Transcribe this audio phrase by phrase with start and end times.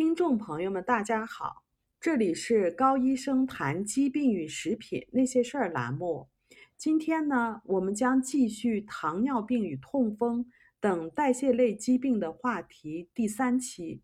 [0.00, 1.62] 听众朋友们，大家好，
[2.00, 6.30] 这里是高医生谈疾病与食品那些事儿栏目。
[6.78, 10.46] 今天呢，我们将继续糖尿病与痛风
[10.80, 14.00] 等代谢类疾病的话题第三期。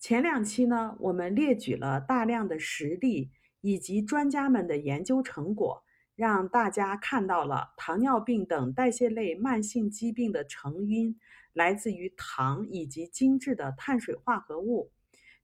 [0.00, 5.84] 前两期呢，我们列举了大量的实例以及专家们的研究成果，
[6.16, 11.16] 让大家看到了糖尿病等代谢类慢性疾病的成因
[11.52, 14.90] 来自于糖以及精致的碳水化合物。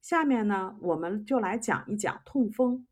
[0.07, 2.87] 下面呢，我们就来讲一讲痛风。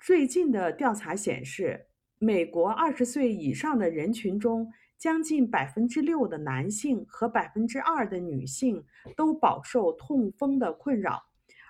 [0.00, 1.86] 最近的调查显示，
[2.18, 11.22] 美国二十岁以上的人群中，将近百分之六的男性和百分之二的女性都饱受痛风的困扰，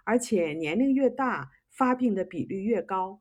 [0.05, 3.21] 而且年龄越大，发病的比率越高。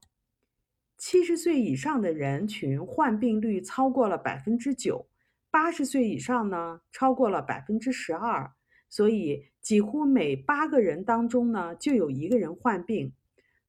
[0.97, 5.09] 七十岁以上的人群患病率超过了百分之九，
[5.51, 8.53] 八十岁以上呢，超过了百分之十二。
[8.89, 13.13] 所以，几乎每八个人当中呢，就有一个人患病。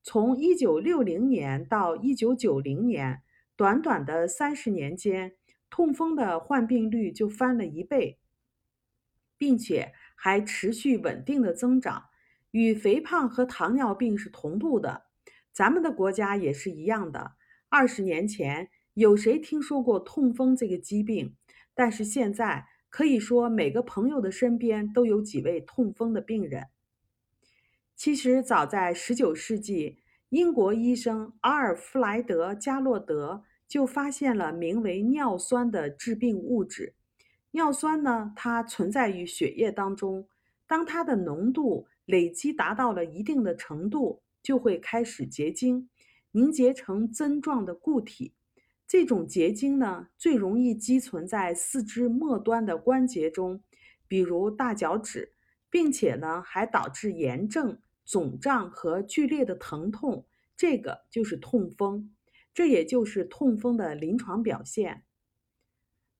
[0.02, 3.20] 从一九六零年到一九九零年，
[3.54, 5.34] 短短的三十年间，
[5.68, 8.18] 痛风的患病率就翻了一倍，
[9.36, 12.04] 并且还持续稳定的增长，
[12.52, 15.04] 与肥胖和糖尿病是同步的。
[15.52, 17.32] 咱们的国家也是一样的。
[17.68, 21.36] 二十年前，有谁听说过痛风这个疾病？
[21.74, 22.68] 但是现在。
[22.90, 26.66] 可以说，每个朋友的身边都有几位痛风的病人。
[27.94, 29.98] 其实，早在19世纪，
[30.30, 36.94] 英国医生阿尔弗莱德·加洛德就发现了名为尿酸的致病物质。
[37.52, 40.26] 尿酸呢，它存在于血液当中，
[40.66, 45.88] 当它的浓度累积达到了一定的程度，就会开始结晶，
[46.32, 48.34] 凝结成针状的固体。
[48.90, 53.62] 这种结晶呢，最容易积存在四肢末端的关节中，
[54.08, 55.32] 比如大脚趾，
[55.70, 60.26] 并且呢，还导致炎症、肿胀和剧烈的疼痛。
[60.56, 62.12] 这个就是痛风，
[62.52, 65.04] 这也就是痛风的临床表现。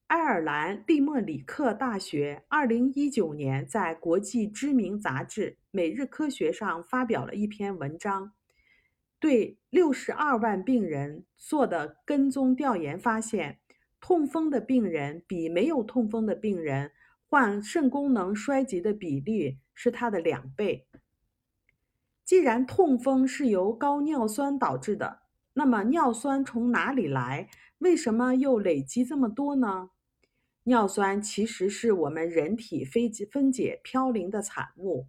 [0.07, 8.31] 爱尔兰利莫里克大学二零一九年在国际知名杂志《每日科学》上发表了一篇文章。
[9.21, 13.61] 对六十二万病人做的跟踪调研发现，
[14.01, 16.91] 痛风的病人比没有痛风的病人
[17.29, 20.87] 患肾功能衰竭的比例是它的两倍。
[22.25, 25.21] 既然痛风是由高尿酸导致的，
[25.53, 27.51] 那么尿酸从哪里来？
[27.79, 29.91] 为什么又累积这么多呢？
[30.65, 35.09] 尿酸其实是我们人体分解分解嘌呤的产物。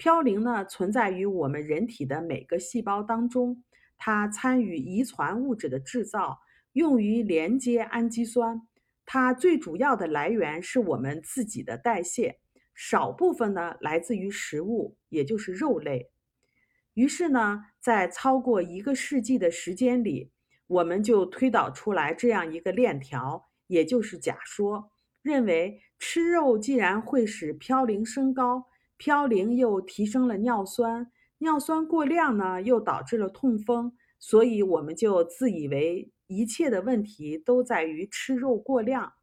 [0.00, 3.62] 嘌呤呢，存在于我们人体的每个细胞当中，
[3.98, 6.38] 它参与遗传物质的制造，
[6.72, 8.62] 用于连接氨基酸。
[9.04, 12.38] 它最主要的来源是我们自己的代谢，
[12.74, 16.10] 少部分呢来自于食物，也就是肉类。
[16.94, 20.30] 于是呢，在超过一个世纪的时间里，
[20.66, 24.90] 我们就推导出来这样一个链条，也就是假说，
[25.20, 28.69] 认为吃肉既然会使嘌呤升高。
[29.02, 39.14] 嘌呤又提升了尿酸，尿酸过量呢，又导致了痛风，所以我们就自以为一切的问题都在于吃肉过量。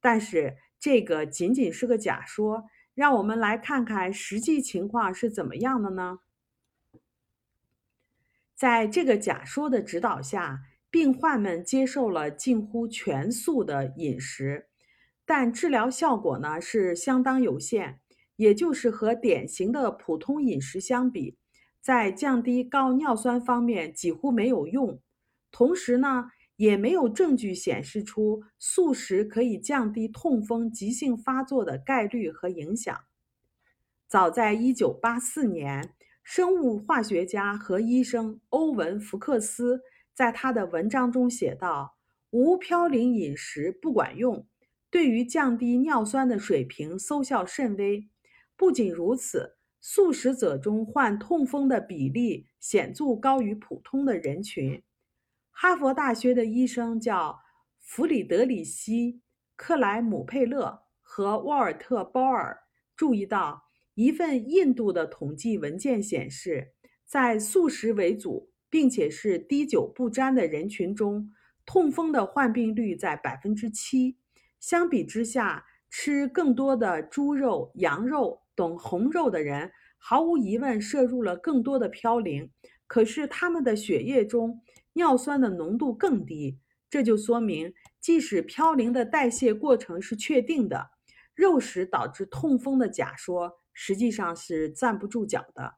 [0.00, 6.20] 但是这个仅仅是个假说，让我们来看看实际情况是怎么样的呢？
[8.54, 10.60] 在这个假说的指导下，
[10.90, 14.68] 病患们接受了近乎全素的饮食，
[15.26, 18.00] 但治疗效果呢是相当有限。
[18.38, 21.36] 也就是和典型的普通饮食相比，
[21.80, 25.00] 在降低高尿酸方面几乎没有用。
[25.50, 32.96] 同时呢，也没有证据显示出素食可以降低痛风急性发作的概率和影响。
[34.06, 39.80] 早在1984年，生物化学家和医生欧文·福克斯
[40.14, 41.96] 在他的文章中写道
[42.30, 44.46] ：“无嘌呤饮食不管用，
[44.90, 48.08] 对于降低尿酸的水平收效甚微。”
[48.58, 54.82] 不仅如此，素食者中患痛风的比例显著高于普通的人群。
[55.52, 57.38] 哈佛大学的医生叫
[57.78, 59.12] 弗里德里希·
[59.54, 62.58] 克莱姆佩勒和沃尔特·鲍尔
[62.96, 63.62] 注意到，
[63.94, 66.74] 一份印度的统计文件显示，
[67.06, 71.32] 在素食为主并且是滴酒不沾的人群中，
[71.64, 74.18] 痛风的患病率在百分之七。
[74.58, 78.42] 相比之下，吃更多的猪肉、羊肉。
[78.58, 82.50] 懂红肉的人毫无疑问摄入了更多的嘌呤，
[82.88, 84.60] 可是他们的血液中
[84.94, 86.58] 尿酸的浓度更低。
[86.90, 90.90] 这就说明，即使嘌呤的代谢过程是确定的，
[91.36, 95.74] 肉食导致痛风的假说实际上是站不住脚的。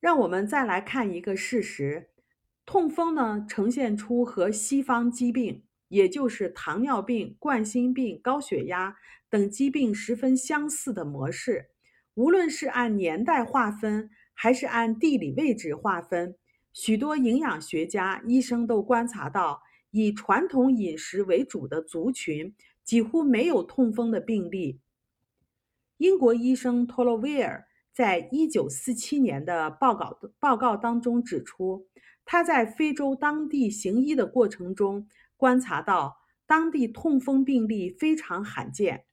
[0.00, 2.08] 让我们再来看一个事实：
[2.64, 5.62] 痛风呢，呈现出和西方疾病，
[5.92, 8.96] 也就是糖尿病、冠心病、高血压
[9.28, 11.68] 等疾病十分相似的模式。
[12.14, 16.34] 无论是按年代划分，还是按地理位置划分，
[16.72, 19.60] 许多营养学家、医生都观察到，
[19.90, 24.80] 以传统饮食为主的族群几乎没有痛风的病例。
[25.98, 31.86] 英国医生托洛威尔在一九四七年的报告报告当中指出，
[32.24, 35.06] 他在非洲当地行医的过程中
[35.42, 39.06] 观察到，当地痛风病例非常罕见。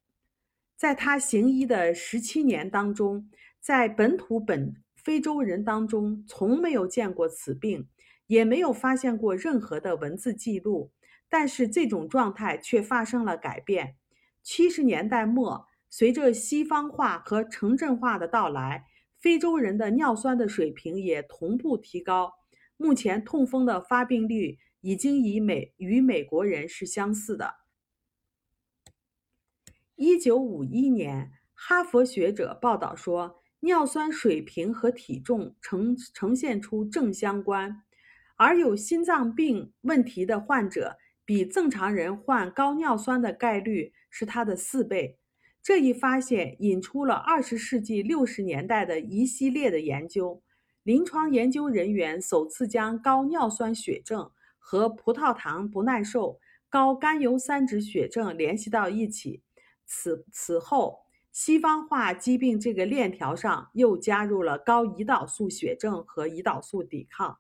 [0.78, 7.88] 在他行医的十七年当中，在本土本非洲人当中从没有见过此病，
[8.28, 10.92] 也没有发现过任何的文字记录。
[11.28, 13.96] 但是这种状态却发生了改变。
[14.44, 18.86] 七十年代末，随着西方化和城镇化的到来，
[19.20, 22.34] 非洲人的尿酸的水平也同步提高。
[22.78, 27.56] 目前，痛风的发病率已经与美与美国人是相似的。
[29.96, 37.84] 一九五一年，哈佛学者报道说，尿酸水平和体重呈呈现出正相关，
[38.38, 45.20] 而有心脏病问题的患者比正常人患高尿酸的概率是它的四倍。
[45.62, 50.42] 这一发现引出了二十世纪六十年代的一系列的研究。
[50.84, 54.32] 临床研究人员首次将高尿酸血症
[54.70, 56.40] 和葡萄糖不耐受、
[56.70, 59.42] 高甘油三酯血症联系到一起。
[59.88, 61.00] 此此后，
[61.32, 67.40] 西方化疾病这个链条上又加入了高胰岛素血症和胰岛素抵抗。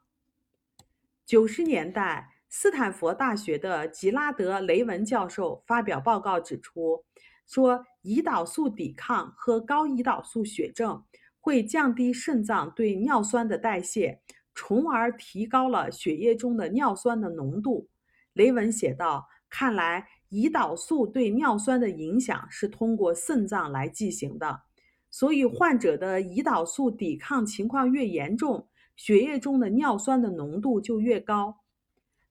[1.23, 7.05] 九十年代，斯坦福大学的吉拉德·雷文教授发表报告指出，
[7.45, 11.05] 说胰岛素抵抗和高胰岛素血症
[11.39, 14.19] 会降低肾脏对尿酸的代谢，
[14.59, 17.87] 从而提高了血液中的尿酸的浓度。
[18.33, 24.61] 雷文写道：“看来。”胰岛素对尿酸的影响是通过肾脏来进行的，
[25.09, 31.61] 所以患者的胰岛素抵抗情况越严重，血液中的尿酸的浓度就越高。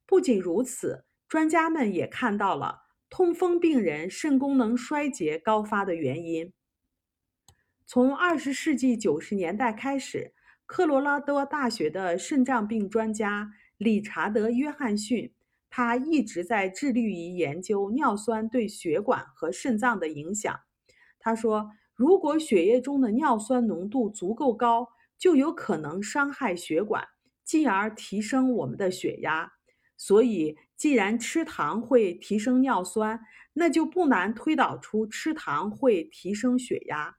[0.07, 6.53] 不仅如此，专家们也看到了痛风病人肾功能衰竭高发的原因。
[7.85, 10.33] 从二十世纪九十年代开始，
[10.69, 15.33] 科罗拉多大学的肾脏病专家理查德·约翰逊。
[15.71, 20.55] 他一直在致力于研究尿酸对血管和肾脏的影响。
[21.19, 24.89] 他说：“如果血液中的尿酸浓度足够高，
[25.19, 27.03] 就有可能伤害血管，
[27.45, 29.51] 进而提升我们的血压。
[29.97, 33.19] 所以，既然吃糖会提升尿酸，
[33.55, 37.17] 那就不难推导出吃糖会提升血压。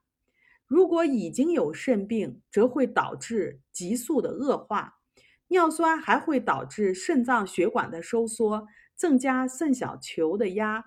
[0.69, 4.93] 如果已经有肾病，则会导致急速的恶化。”
[5.51, 10.85] 尿酸还会导致肾脏血管的收缩，增加肾小球的压，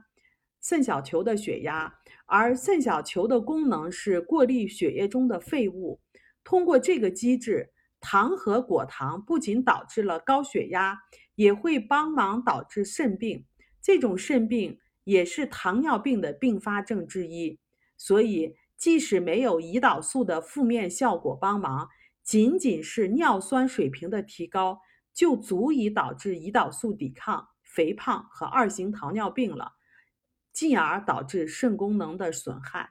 [0.62, 1.92] 肾小球的血压。
[2.26, 6.00] 而肾小球的功能是过滤血液中的废物。
[6.44, 10.96] 通过这个机制，糖和果糖不仅导致了高血压，
[11.34, 13.44] 也会帮忙导致肾病。
[13.82, 17.58] 这种肾病也是糖尿病的并发症之一。
[17.96, 21.88] 所以，即使没有胰岛素的负面效果帮忙，
[22.24, 24.80] 仅仅是尿酸水平的提高，
[25.14, 29.74] 就足以导致胰岛素抵抗、肥胖和二型糖尿病了，
[30.52, 32.90] 进而导致肾功能的损害。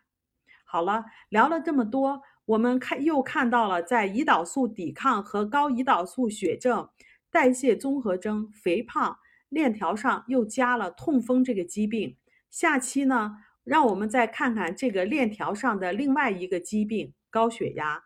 [0.63, 6.88] 好了，聊了这么多，我们看又看到了在胰岛素抵抗和高胰岛素血症、
[7.29, 9.17] 代谢综合征、肥胖
[9.50, 12.15] 链条上又加了痛风这个疾病。
[12.50, 18.03] 下期呢，让我们再看看这个链条上的另外一个疾病——高血压。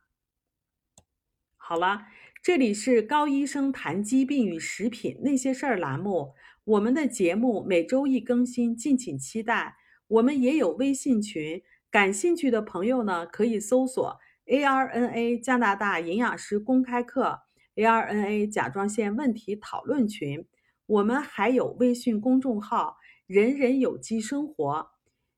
[1.56, 2.04] 好了，
[2.44, 6.34] 这里是高医生谈疾病与食品那些事儿栏目。
[6.64, 9.76] 我们的节目每周一更新，敬请期待。
[10.08, 17.40] 我们也有微信群，感兴趣的朋友呢可以搜索 ARNA 加拿大营养师公开课
[17.76, 20.48] ARNA 甲状腺问题讨论群。
[20.86, 24.88] 我们还有微信公众号“人人有机生活”，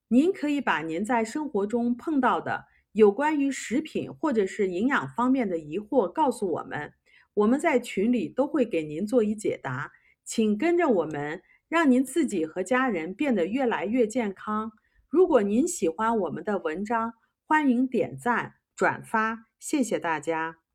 [0.09, 2.65] 您可以把您在生活中碰到的。
[2.93, 6.93] 有关于食品或者是营养方面的疑惑，告诉我们，
[7.35, 9.91] 我们在群里都会给您做一解答。
[10.25, 14.71] 请跟着我们，让您自己和家人变得越来越健康。
[15.09, 17.13] 如果您喜欢我们的文章，
[17.45, 20.66] 欢迎点赞转发，谢谢大家。